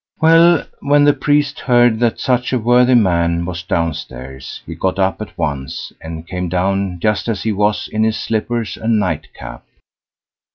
[0.19, 0.63] Well!
[0.79, 5.37] when the priest heard that such a worthy man was downstairs, he got up at
[5.37, 9.63] once, and came down just as he was, in his slippers and nightcap.